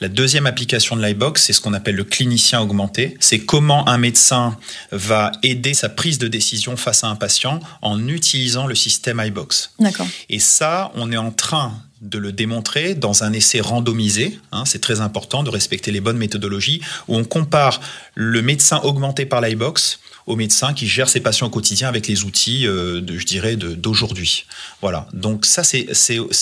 La 0.00 0.08
deuxième 0.08 0.46
application 0.46 0.94
de 0.96 1.02
l'iBox, 1.02 1.42
c'est 1.42 1.52
ce 1.52 1.60
qu'on 1.60 1.72
appelle 1.72 1.94
le 1.94 2.04
clinicien 2.04 2.60
augmenté. 2.60 3.16
C'est 3.20 3.40
comment 3.40 3.88
un 3.88 3.98
médecin 3.98 4.56
va 4.90 5.32
aider 5.42 5.74
sa 5.74 5.88
prise 5.88 6.18
de 6.18 6.28
décision 6.28 6.76
face 6.76 7.02
à 7.02 7.08
un 7.08 7.16
patient 7.16 7.60
en 7.80 8.06
utilisant 8.08 8.66
le 8.66 8.74
système 8.74 9.22
iBox. 9.24 9.72
D'accord. 9.78 10.06
Et 10.28 10.38
ça, 10.38 10.92
on 10.96 11.10
est 11.10 11.16
en 11.16 11.30
train 11.30 11.72
de 12.02 12.18
le 12.18 12.32
démontrer 12.32 12.94
dans 12.94 13.22
un 13.22 13.32
essai 13.32 13.60
randomisé. 13.60 14.38
Hein, 14.50 14.64
c'est 14.66 14.80
très 14.80 15.00
important 15.00 15.42
de 15.42 15.50
respecter 15.50 15.92
les 15.92 16.00
bonnes 16.00 16.18
méthodologies 16.18 16.82
où 17.08 17.16
on 17.16 17.24
compare 17.24 17.80
le 18.14 18.42
médecin 18.42 18.80
augmenté 18.82 19.24
par 19.24 19.40
l'iBox 19.40 20.00
au 20.26 20.36
médecin 20.36 20.74
qui 20.74 20.86
gère 20.86 21.08
ses 21.08 21.20
patients 21.20 21.46
au 21.46 21.50
quotidien 21.50 21.88
avec 21.88 22.06
les 22.06 22.24
outils, 22.24 22.66
euh, 22.66 23.00
de, 23.00 23.18
je 23.18 23.26
dirais, 23.26 23.56
d'aujourd'hui. 23.56 24.46
Voilà. 24.80 25.08
Donc 25.12 25.46
ça, 25.46 25.62
c'est 25.64 25.86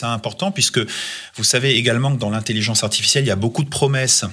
important 0.03 0.53
puisque 0.53 0.81
vous 1.37 1.45
savez 1.45 1.77
également 1.77 2.15
que 2.15 2.19
dans 2.19 2.31
l'intelligence 2.31 2.85
artificielle, 2.85 3.25
il 3.25 3.29
y 3.29 3.33
a 3.33 3.37
beaucoup 3.37 3.65
de 3.65 3.71
promesses 3.71 4.25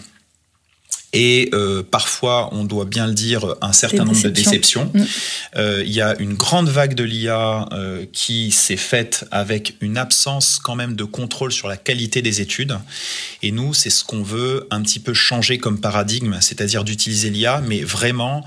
et 1.13 1.49
euh, 1.53 1.83
parfois, 1.83 2.49
on 2.53 2.65
doit 2.65 2.85
bien 2.85 3.07
le 3.07 3.13
dire, 3.13 3.55
un 3.61 3.71
certain 3.71 4.03
nombre 4.03 4.21
de 4.21 4.29
déceptions. 4.29 4.91
Mm. 4.93 5.05
Euh, 5.55 5.83
il 5.85 5.93
y 5.93 6.01
a 6.01 6.19
une 6.19 6.33
grande 6.33 6.67
vague 6.67 6.95
de 6.95 7.03
l'IA 7.03 7.67
euh, 7.71 8.05
qui 8.11 8.51
s'est 8.51 8.77
faite 8.77 9.25
avec 9.31 9.75
une 9.79 9.97
absence 9.97 10.59
quand 10.61 10.75
même 10.75 10.95
de 10.95 11.05
contrôle 11.05 11.53
sur 11.53 11.69
la 11.69 11.77
qualité 11.77 12.21
des 12.21 12.41
études. 12.41 12.77
Et 13.41 13.51
nous, 13.51 13.73
c'est 13.73 13.89
ce 13.89 14.03
qu'on 14.03 14.21
veut 14.21 14.67
un 14.69 14.81
petit 14.81 14.99
peu 14.99 15.13
changer 15.13 15.57
comme 15.57 15.79
paradigme, 15.79 16.37
c'est-à-dire 16.41 16.83
d'utiliser 16.83 17.29
l'IA, 17.29 17.61
mais 17.65 17.81
vraiment 17.81 18.43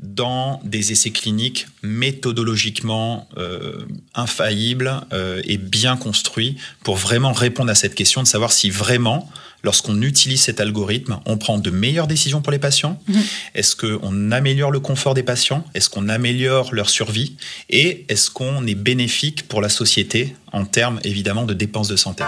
dans 0.00 0.60
des 0.64 0.92
essais 0.92 1.10
cliniques 1.10 1.66
méthodologiquement 1.82 3.28
euh, 3.36 3.84
infaillibles 4.14 4.92
euh, 5.12 5.42
et 5.44 5.56
bien 5.56 5.96
construits 5.96 6.56
pour 6.84 6.96
vraiment 6.96 7.32
répondre 7.32 7.70
à 7.70 7.74
cette 7.74 7.96
question 7.96 8.22
de 8.22 8.28
savoir 8.28 8.52
si 8.52 8.70
vraiment, 8.70 9.28
lorsqu'on 9.64 10.00
utilise 10.02 10.40
cet 10.40 10.60
algorithme, 10.60 11.18
on 11.26 11.36
prend 11.36 11.58
de 11.58 11.70
meilleures 11.70 12.06
décisions 12.06 12.40
pour 12.40 12.52
les 12.52 12.60
patients 12.60 13.00
mhm. 13.08 13.22
Est-ce 13.56 13.74
qu'on 13.74 14.30
améliore 14.30 14.70
le 14.70 14.78
confort 14.78 15.14
des 15.14 15.24
patients? 15.24 15.64
Est-ce 15.74 15.90
qu'on 15.90 16.08
améliore 16.08 16.72
leur 16.72 16.90
survie? 16.90 17.36
Et 17.68 18.06
est-ce 18.08 18.30
qu'on 18.30 18.66
est 18.66 18.76
bénéfique 18.76 19.48
pour 19.48 19.60
la 19.60 19.68
société 19.68 20.36
en 20.52 20.64
termes 20.64 21.00
évidemment 21.02 21.44
de 21.44 21.54
dépenses 21.54 21.88
de 21.88 21.96
santé? 21.96 22.22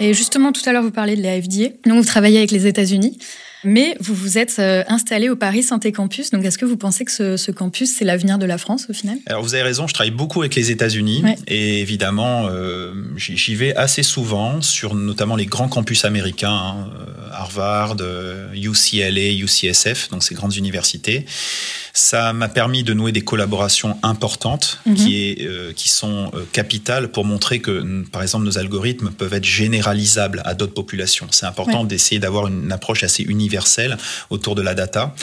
Et 0.00 0.14
justement, 0.14 0.52
tout 0.52 0.62
à 0.66 0.72
l'heure, 0.72 0.82
vous 0.82 0.90
parlez 0.90 1.16
de 1.16 1.22
la 1.22 1.40
FDA. 1.40 1.68
Donc, 1.86 1.98
vous 1.98 2.04
travaillez 2.04 2.38
avec 2.38 2.50
les 2.50 2.66
États-Unis. 2.66 3.18
Mais 3.64 3.96
vous 4.00 4.14
vous 4.14 4.38
êtes 4.38 4.56
euh, 4.58 4.82
installé 4.88 5.28
au 5.28 5.36
Paris 5.36 5.62
Santé 5.62 5.92
Campus. 5.92 6.30
Donc, 6.30 6.44
est-ce 6.44 6.58
que 6.58 6.64
vous 6.64 6.76
pensez 6.76 7.04
que 7.04 7.36
ce, 7.36 7.50
campus, 7.50 7.94
c'est 7.96 8.04
l'avenir 8.04 8.38
de 8.38 8.46
la 8.46 8.58
France 8.58 8.86
au 8.90 8.92
final? 8.92 9.18
Alors, 9.26 9.42
vous 9.42 9.54
avez 9.54 9.62
raison. 9.62 9.86
Je 9.86 9.94
travaille 9.94 10.10
beaucoup 10.10 10.40
avec 10.40 10.54
les 10.54 10.70
États-Unis. 10.70 11.22
Et 11.46 11.80
évidemment, 11.80 12.48
euh, 12.48 12.92
j'y 13.16 13.54
vais 13.54 13.74
assez 13.76 14.02
souvent 14.02 14.60
sur 14.62 14.94
notamment 14.94 15.36
les 15.36 15.46
grands 15.46 15.68
campus 15.68 16.04
américains, 16.04 16.50
hein, 16.50 16.90
Harvard, 17.32 17.96
UCLA, 18.54 19.32
UCSF, 19.32 20.10
donc 20.10 20.22
ces 20.22 20.34
grandes 20.34 20.56
universités. 20.56 21.24
Ça 21.94 22.32
m'a 22.32 22.48
permis 22.48 22.84
de 22.84 22.94
nouer 22.94 23.12
des 23.12 23.20
collaborations 23.20 23.98
importantes 24.02 24.80
mhm. 24.86 24.94
qui, 24.94 25.28
est, 25.28 25.42
euh, 25.42 25.72
qui 25.74 25.90
sont 25.90 26.30
euh, 26.34 26.46
capitales 26.50 27.08
pour 27.08 27.26
montrer 27.26 27.60
que, 27.60 28.04
par 28.10 28.22
exemple, 28.22 28.46
nos 28.46 28.56
algorithmes 28.56 29.10
peuvent 29.10 29.34
être 29.34 29.44
généralisables 29.44 30.40
à 30.46 30.54
d'autres 30.54 30.72
populations. 30.72 31.26
C'est 31.30 31.44
important 31.44 31.84
d'essayer 31.84 32.18
d'avoir 32.18 32.46
une 32.46 32.72
approche 32.72 33.02
assez 33.02 33.22
universelle 33.22 33.98
autour 34.30 34.54
de 34.54 34.62
la 34.62 34.74
data. 34.74 35.14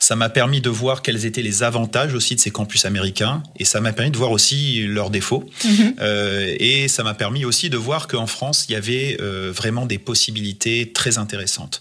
Ça 0.00 0.16
m'a 0.16 0.28
permis 0.28 0.60
de 0.60 0.68
voir 0.68 1.00
quels 1.00 1.24
étaient 1.24 1.42
les 1.42 1.62
avantages 1.62 2.12
aussi 2.12 2.34
de 2.34 2.40
ces 2.40 2.50
campus 2.50 2.84
américains 2.84 3.42
et 3.58 3.64
ça 3.64 3.80
m'a 3.80 3.92
permis 3.92 4.10
de 4.10 4.18
voir 4.18 4.30
aussi 4.30 4.86
leurs 4.86 5.08
défauts. 5.08 5.48
Mhm. 5.64 5.94
Euh, 6.00 6.54
et 6.58 6.88
ça 6.88 7.04
m'a 7.04 7.14
permis 7.14 7.46
aussi 7.46 7.70
de 7.70 7.78
voir 7.78 8.06
qu'en 8.06 8.26
France, 8.26 8.66
il 8.68 8.72
y 8.72 8.76
avait 8.76 9.16
vraiment 9.18 9.86
des 9.86 9.98
possibilités 9.98 10.92
très 10.92 11.16
intéressantes. 11.18 11.80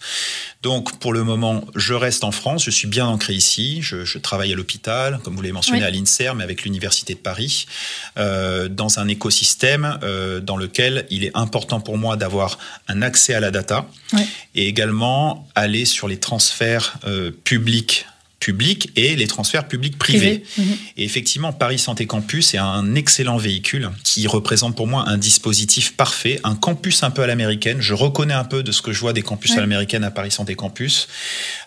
Donc, 0.63 0.99
pour 0.99 1.13
le 1.13 1.23
moment, 1.23 1.65
je 1.75 1.93
reste 1.93 2.23
en 2.23 2.31
France, 2.31 2.63
je 2.63 2.71
suis 2.71 2.87
bien 2.87 3.05
ancré 3.07 3.33
ici, 3.33 3.79
je, 3.81 4.05
je 4.05 4.17
travaille 4.17 4.36
à 4.41 4.55
l'hôpital, 4.55 5.19
comme 5.23 5.35
vous 5.35 5.41
l'avez 5.41 5.53
mentionné, 5.53 5.83
à 5.83 5.89
l'INSER, 5.89 6.31
mais 6.35 6.43
avec 6.43 6.63
l'Université 6.63 7.13
de 7.13 7.19
Paris, 7.19 7.65
euh, 8.17 8.67
dans 8.67 8.99
un 8.99 9.07
écosystème 9.07 9.99
euh, 10.03 10.39
dans 10.39 10.57
lequel 10.57 11.05
il 11.09 11.23
est 11.23 11.35
important 11.35 11.79
pour 11.79 11.97
moi 11.97 12.17
d'avoir 12.17 12.57
un 12.87 13.01
accès 13.01 13.33
à 13.33 13.39
la 13.39 13.51
data 13.51 13.85
et 14.55 14.67
également 14.67 15.47
aller 15.55 15.85
sur 15.85 16.07
les 16.07 16.17
transferts 16.17 16.97
euh, 17.05 17.31
publics 17.43 18.05
publics 18.47 18.91
et 18.95 19.17
les 19.17 19.27
transferts 19.27 19.67
publics 19.67 19.97
privés. 19.97 20.41
Mhm. 20.57 20.77
Et 20.95 21.03
effectivement, 21.03 21.51
Paris 21.51 21.79
Santé 21.79 22.05
Campus 22.05 22.53
est 22.53 22.57
un 22.57 22.95
excellent 22.95 23.35
véhicule 23.35 23.89
qui 24.05 24.25
représente 24.25 24.73
pour 24.73 24.87
moi 24.87 25.03
un 25.05 25.17
dispositif 25.17 25.97
parfait, 25.97 26.39
un 26.45 26.55
campus 26.55 27.03
un 27.03 27.11
peu 27.11 27.23
à 27.23 27.27
l'américaine. 27.27 27.81
Je 27.81 27.93
reconnais 27.93 28.33
un 28.33 28.45
peu 28.45 28.63
de 28.63 28.71
ce 28.71 28.81
que 28.81 28.93
je 28.93 29.01
vois 29.01 29.11
des 29.11 29.21
campus 29.21 29.57
à 29.57 29.59
l'américaine 29.59 30.05
à 30.05 30.11
Paris 30.11 30.31
Santé 30.31 30.55
Campus, 30.55 31.09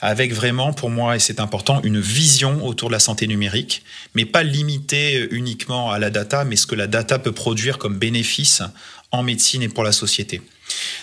avec 0.00 0.32
vraiment 0.32 0.72
pour 0.72 0.88
moi, 0.88 1.16
et 1.16 1.18
c'est 1.18 1.38
important, 1.38 1.82
une 1.84 2.00
vision 2.00 2.64
autour 2.64 2.88
de 2.88 2.94
la 2.94 2.99
santé 2.99 3.26
numérique, 3.26 3.82
mais 4.14 4.25
pas 4.25 4.42
limitée 4.42 5.28
uniquement 5.32 5.90
à 5.90 5.99
la 5.99 6.08
data, 6.08 6.46
mais 6.46 6.56
ce 6.56 6.66
que 6.66 6.75
la 6.75 6.87
data 6.87 7.18
peut 7.18 7.32
produire 7.32 7.76
comme 7.76 7.99
bénéfice 7.99 8.62
en 9.12 9.22
médecine 9.22 9.62
et 9.62 9.68
pour 9.68 9.84
la 9.84 9.92
société. 9.92 10.40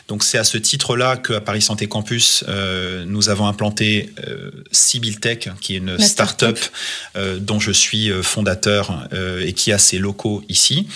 Donc 0.07 0.23
c'est 0.23 0.37
à 0.37 0.43
ce 0.43 0.57
titre-là 0.57 1.17
qu'à 1.17 1.41
Paris 1.41 1.61
Santé 1.61 1.87
Campus, 1.87 2.43
euh, 2.47 3.03
nous 3.05 3.29
avons 3.29 3.47
implanté 3.47 4.13
euh, 4.27 4.51
Tech, 5.21 5.49
qui 5.61 5.75
est 5.75 5.77
une 5.77 5.99
start-up 5.99 6.59
euh, 7.15 7.39
dont 7.39 7.59
je 7.59 7.71
suis 7.71 8.09
euh, 8.09 8.21
fondateur 8.21 9.07
euh, 9.13 9.45
et 9.45 9.53
qui 9.53 9.71
a 9.71 9.77
ses 9.77 9.97
locaux 9.97 10.43
ici. 10.49 10.87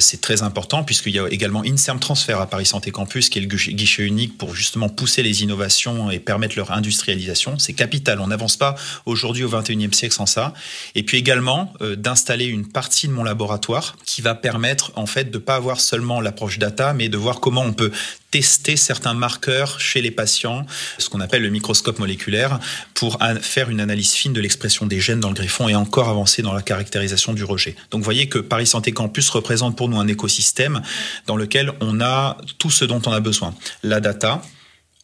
c'est 0.00 0.20
très 0.20 0.42
important 0.42 0.82
puisqu'il 0.84 1.14
y 1.14 1.18
a 1.18 1.26
également 1.28 1.62
Inserm 1.64 1.98
Transfer 1.98 2.40
à 2.40 2.46
Paris 2.46 2.66
Santé 2.66 2.90
Campus, 2.90 3.28
qui 3.28 3.38
est 3.38 3.42
le 3.42 3.46
guichet 3.48 4.02
unique 4.02 4.38
pour 4.38 4.54
justement 4.54 4.88
pousser 4.88 5.22
les 5.22 5.42
innovations 5.42 6.10
et 6.10 6.18
permettre 6.18 6.56
leur 6.56 6.72
industrialisation. 6.72 7.58
C'est 7.58 7.72
capital. 7.72 8.20
On 8.20 8.28
n'avance 8.28 8.56
pas 8.56 8.74
aujourd'hui 9.06 9.44
au 9.44 9.50
21e 9.50 9.92
siècle 9.92 10.14
sans 10.14 10.26
ça. 10.26 10.52
Et 10.94 11.02
puis 11.02 11.18
également 11.18 11.72
d'installer 11.96 12.46
une 12.46 12.66
partie 12.66 13.08
de 13.08 13.12
mon 13.12 13.24
laboratoire 13.24 13.96
qui 14.04 14.22
va 14.22 14.34
permettre 14.34 14.92
en 14.96 15.06
fait 15.06 15.30
de 15.30 15.38
pas 15.38 15.56
avoir 15.56 15.80
seulement 15.80 16.20
l'approche 16.20 16.58
data, 16.58 16.92
mais 16.92 17.08
de 17.08 17.16
voir 17.16 17.40
comment 17.40 17.62
on 17.62 17.72
peut 17.72 17.92
tester 18.30 18.76
certains 18.76 19.14
marqueurs 19.14 19.80
chez 19.80 20.02
les 20.02 20.10
patients, 20.10 20.66
ce 20.98 21.08
qu'on 21.08 21.20
appelle 21.20 21.42
le 21.42 21.48
microscope 21.48 21.98
moléculaire, 21.98 22.58
pour 22.94 23.18
faire 23.40 23.70
une 23.70 23.80
analyse 23.80 24.12
fine 24.12 24.32
de 24.32 24.40
l'expression 24.40 24.86
des 24.86 25.00
gènes 25.00 25.20
dans 25.20 25.28
le 25.28 25.34
griffon 25.34 25.68
et 25.68 25.74
encore 25.74 26.08
avancer 26.08 26.42
dans 26.42 26.52
la 26.52 26.62
caractérisation 26.62 27.32
du 27.32 27.44
rejet. 27.44 27.74
Donc 27.90 28.00
vous 28.00 28.04
voyez 28.04 28.28
que 28.28 28.38
Paris 28.38 28.66
Santé 28.66 28.92
Campus 28.92 29.30
représente 29.30 29.76
pour 29.76 29.88
nous 29.88 29.98
un 29.98 30.08
écosystème 30.08 30.82
dans 31.26 31.36
lequel 31.36 31.72
on 31.80 32.00
a 32.00 32.36
tout 32.58 32.70
ce 32.70 32.84
dont 32.84 33.00
on 33.06 33.12
a 33.12 33.20
besoin. 33.20 33.54
La 33.82 34.00
data, 34.00 34.42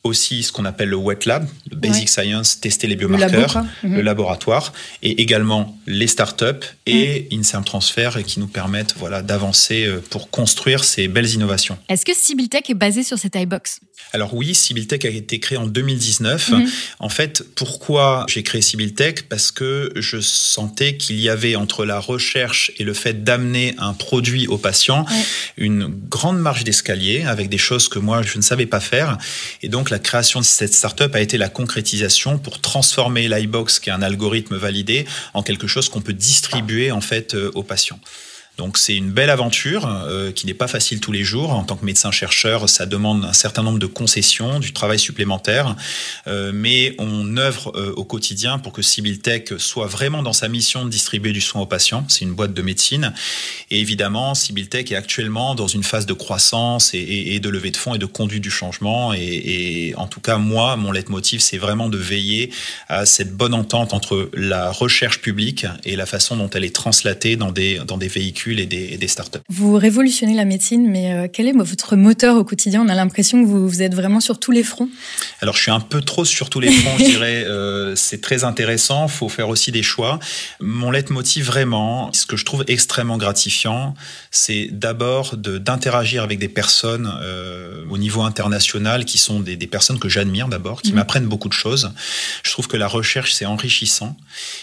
aussi 0.05 0.43
ce 0.43 0.53
qu'on 0.53 0.67
appelle 0.67 0.91
le 0.91 0.97
wet 0.97 1.21
lab, 1.25 1.49
le 1.71 1.77
basic 1.77 2.09
science, 2.09 2.61
tester 2.61 2.87
les 2.87 2.97
biomarqueurs, 2.97 3.65
le, 3.83 4.03
laboratoire, 4.03 4.73
et 5.03 5.23
également 5.23 5.79
les 5.87 6.07
startups 6.07 6.45
et 6.87 7.29
mmh. 7.31 7.39
INSERM 7.39 7.65
Transfer 7.65 8.11
qui 8.27 8.39
nous 8.39 8.47
permettent 8.47 8.95
voilà, 8.99 9.23
d'avancer 9.23 9.87
euh, 9.87 10.03
pour 10.11 10.31
construire 10.31 10.85
ces 10.85 11.09
belles 11.09 11.31
innovations. 11.31 11.79
Est-ce 11.89 12.05
que 12.05 12.13
Tech 12.49 12.63
est 12.69 12.75
basé 12.75 13.03
sur 13.03 13.19
cette 13.19 13.35
iBox? 13.35 13.81
Alors 14.13 14.35
oui, 14.35 14.53
Tech 14.89 15.05
a 15.05 15.09
été 15.09 15.41
créé 15.41 15.59
en 15.59 15.67
2019. 15.67 16.51
Mhm. 16.51 16.71
En 17.01 17.09
fait, 17.09 17.43
pourquoi 17.55 18.27
j'ai 18.29 18.43
créé 18.43 18.61
Tech 18.95 19.25
Parce 19.29 19.51
que 19.51 19.93
je 19.97 20.21
sentais 20.21 20.97
qu'il 20.97 21.19
y 21.21 21.29
avait 21.29 21.57
entre 21.57 21.85
la 21.85 21.99
recherche 21.99 22.71
et 22.79 22.85
le 22.85 22.95
fait 22.95 23.25
d'amener 23.25 23.75
un 23.79 23.93
produit 23.93 24.47
au 24.47 24.59
patient 24.59 25.07
une 25.57 25.87
grande 25.87 26.39
marge 26.39 26.65
d'escalier 26.65 27.23
avec 27.23 27.49
des 27.49 27.59
choses 27.59 27.89
que 27.89 27.99
moi 27.99 28.23
je 28.23 28.37
ne 28.37 28.43
savais 28.43 28.67
pas 28.67 28.81
faire. 28.81 29.19
Et 29.63 29.69
donc 29.69 29.91
la 29.95 30.01
création 30.01 30.41
de 30.41 30.45
cette 30.45 30.75
startup 30.75 31.15
a 31.15 31.21
été 31.21 31.39
la 31.39 31.49
concrétisation 31.49 32.37
pour 32.37 32.61
transformer 32.61 33.29
l'iBox, 33.29 33.79
qui 33.79 33.91
est 33.91 33.93
un 33.93 34.03
algorithme 34.03 34.57
validé, 34.57 35.07
en 35.35 35.45
quelque 35.45 35.69
chose 35.69 35.89
qu'on 35.89 36.01
peut 36.01 36.13
distribuer 36.13 36.91
en 36.91 37.01
fait 37.01 37.37
euh, 37.37 37.53
aux 37.55 37.63
patients. 37.63 38.01
Donc 38.57 38.79
c'est 38.79 38.95
une 38.95 39.11
belle 39.11 39.31
aventure 39.31 39.87
euh, 39.87 40.31
qui 40.31 40.47
n'est 40.47 40.55
pas 40.55 40.69
facile 40.69 41.01
tous 41.01 41.11
les 41.11 41.25
jours. 41.25 41.51
En 41.51 41.65
tant 41.65 41.77
que 41.77 41.85
médecin-chercheur, 41.85 42.69
ça 42.69 42.87
demande 42.87 43.25
un 43.25 43.33
certain 43.33 43.65
nombre 43.65 43.81
de 43.81 43.87
concessions, 43.87 44.61
du 44.61 44.73
travail 44.73 44.99
supplémentaire, 44.99 45.75
euh, 46.29 46.53
mais 46.55 46.95
on 46.99 47.37
œuvre 47.37 47.73
euh, 47.75 47.93
au 47.97 48.05
quotidien 48.05 48.59
pour 48.59 48.73
que 48.73 48.81
Sibyl 48.81 49.19
Tech 49.19 49.55
soit 49.59 49.87
vraiment 49.87 50.23
dans 50.23 50.33
sa 50.33 50.49
mission 50.49 50.85
de 50.85 50.91
distribuer 50.91 51.33
du 51.33 51.41
soin 51.41 51.63
aux 51.63 51.67
patients. 51.67 52.05
C'est 52.09 52.25
une 52.25 52.35
boîte 52.35 52.55
de 52.55 52.63
médecine. 52.63 53.13
Et 53.73 53.81
évidemment, 53.81 54.35
Sibyl 54.35 54.69
Tech 54.69 54.93
est 54.93 54.97
actuellement 54.97 55.57
dans 55.57 55.67
une 55.67 55.83
phase 55.83 56.07
de 56.07 56.13
croissance 56.13 56.93
et 56.95 57.41
de 57.41 57.49
levée 57.49 57.73
de 57.73 57.77
fonds 57.77 57.95
et 57.95 57.99
de 57.99 58.07
conduite 58.07 58.43
du 58.43 58.51
changement. 58.51 59.13
Et, 59.15 59.89
et 59.89 59.95
en 59.97 60.07
tout 60.07 60.21
cas, 60.21 60.39
moi, 60.39 60.77
mon 60.77 60.93
leitmotiv, 60.93 61.41
c'est 61.41 61.59
vraiment 61.59 61.89
de 61.89 61.99
veiller 61.99 62.51
à 62.89 63.05
cette 63.05 63.35
bonne 63.37 63.55
entente 63.55 63.93
entre 63.95 64.31
la 64.33 64.71
recherche 64.71 65.21
publique 65.21 65.67
et 65.85 65.97
la 65.97 66.07
façon 66.07 66.37
dont 66.37 66.51
elle 66.51 66.65
est 66.65 66.75
translatée 66.75 67.37
dans 67.37 67.51
des, 67.51 67.81
dans 67.87 67.99
des 67.99 68.09
véhicules 68.09 68.44
et 68.53 68.67
des, 68.67 69.09
startups. 69.09 69.39
Vous 69.49 69.75
révolutionnez 69.75 70.35
la 70.35 70.45
médecine, 70.45 70.89
mais 70.89 71.13
euh, 71.13 71.29
quel 71.33 71.49
est 71.49 71.53
votre 71.53 71.97
moteur 71.97 72.37
au 72.37 72.45
quotidien? 72.45 72.83
On 72.85 72.89
a 72.89 72.95
l'impression 72.95 73.43
que 73.43 73.47
vous, 73.47 73.83
êtes 73.83 73.95
vraiment 73.95 74.21
sur 74.21 74.39
tous 74.39 74.51
les 74.51 74.63
fronts. 74.63 74.89
Alors, 75.41 75.57
je 75.57 75.63
suis 75.63 75.71
un 75.71 75.81
peu 75.81 76.01
trop 76.01 76.25
sur 76.25 76.51
tous 76.51 76.61
les 76.61 76.71
fronts, 76.71 76.97
je 76.99 77.05
dirais. 77.11 77.45
Euh, 77.45 77.95
c'est 77.97 78.21
très 78.21 78.45
intéressant, 78.45 79.07
il 79.07 79.13
faut 79.13 79.29
faire 79.29 79.49
aussi 79.49 79.73
des 79.73 79.83
choix. 79.83 80.19
Mon 80.61 80.91
leitmotiv, 80.91 81.47
vraiment, 81.47 82.13
ce 82.13 82.27
que 82.27 82.37
je 82.37 82.45
trouve 82.45 82.65
extrêmement 82.67 83.19
gratifiant, 83.19 83.95
c'est 84.31 84.69
d'abord 84.71 85.37
d'interagir 85.37 86.23
avec 86.23 86.39
des 86.39 86.49
personnes 86.49 87.13
euh, 87.23 87.85
au 87.91 87.99
niveau 87.99 88.23
international 88.23 89.05
qui 89.05 89.19
sont 89.19 89.41
des, 89.41 89.57
personnes 89.67 89.99
que 89.99 90.09
j'admire 90.09 90.49
d'abord, 90.49 90.83
qui 90.83 90.93
mmh. 90.93 90.97
m'apprennent 90.97 91.27
beaucoup 91.27 91.49
de 91.49 91.55
choses. 91.55 91.93
Je 92.43 92.51
trouve 92.51 92.69
que 92.69 92.77
la 92.77 92.87
recherche, 92.87 93.33
c'est 93.33 93.47
enrichissant. 93.47 94.17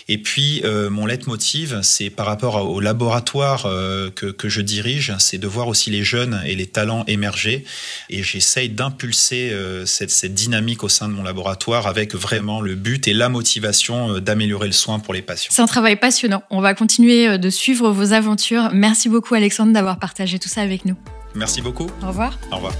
Et 0.08 0.18
puis, 0.18 0.62
mon 0.90 1.06
leitmotiv, 1.06 1.80
c'est 1.82 2.10
par 2.10 2.26
rapport 2.26 2.70
au 2.70 2.80
laboratoire 2.80 3.66
euh, 3.72 4.10
que, 4.12 4.50
je 4.50 4.62
dirige, 4.62 5.14
c'est 5.20 5.38
de 5.38 5.48
voir 5.48 5.68
aussi 5.68 5.90
les 5.90 6.04
jeunes 6.04 6.42
et 6.46 6.56
les 6.56 6.68
talents 6.68 7.04
émerger. 7.08 7.66
Et 8.10 8.24
j'essaye 8.24 8.70
d'impulser 8.70 9.52
euh, 9.52 9.86
cette, 9.86 10.12
cette, 10.12 10.34
dynamique 10.34 10.84
au 10.84 10.90
sein 10.90 11.08
de 11.08 11.14
mon 11.14 11.24
laboratoire 11.24 11.88
avec 11.88 12.16
vraiment 12.16 12.62
le 12.62 12.76
but 12.76 13.08
et 13.08 13.14
la 13.14 13.30
motivation 13.30 14.16
euh, 14.16 14.22
d'améliorer 14.22 14.68
le 14.68 14.74
soin 14.74 15.00
pour 15.00 15.14
les 15.14 15.22
patients. 15.22 15.52
C'est 15.54 15.62
un 15.62 15.68
travail 15.68 15.96
passionnant. 15.96 16.44
On 16.50 16.62
va 16.62 16.74
continuer 16.74 17.38
de 17.38 17.50
suivre 17.50 17.92
vos 17.92 18.14
aventures. 18.14 18.70
Merci 18.74 19.10
beaucoup 19.10 19.36
Alexandre 19.36 19.74
d'avoir 19.74 20.00
partagé 20.00 20.40
tout 20.40 20.50
ça 20.50 20.62
avec 20.62 20.86
nous. 20.86 20.96
Merci 21.36 21.62
beaucoup. 21.62 21.88
Au 22.04 22.08
revoir. 22.08 22.38
Au 22.52 22.58
revoir. 22.58 22.74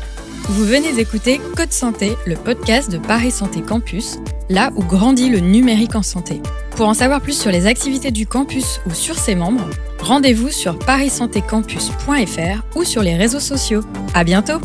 Vous 0.50 0.66
venez 0.66 0.92
d'écouter 0.94 1.40
Code 1.56 1.72
Santé, 1.72 2.18
le 2.26 2.36
podcast 2.36 2.92
de 2.92 2.98
Paris 2.98 3.32
Santé 3.32 3.62
Campus, 3.62 4.18
là 4.50 4.72
où 4.76 4.84
grandit 4.84 5.30
le 5.30 5.40
numérique 5.40 5.96
en 5.96 6.02
santé. 6.02 6.42
Pour 6.76 6.88
en 6.88 6.94
savoir 6.94 7.22
plus 7.22 7.40
sur 7.40 7.52
les 7.52 7.68
activités 7.68 8.12
du 8.12 8.26
campus 8.26 8.82
ou 8.86 8.92
sur 8.92 9.18
ses 9.18 9.36
membres, 9.36 9.70
rendez-vous 10.00 10.50
sur 10.50 10.78
parissantécampus.fr 10.80 12.64
ou 12.76 12.84
sur 12.84 13.04
les 13.04 13.16
réseaux 13.16 13.40
sociaux. 13.40 13.82
À 14.14 14.24
bientôt! 14.24 14.60